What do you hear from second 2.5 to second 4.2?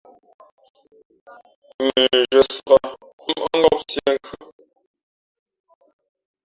sāk, mmάʼ ngāp siē,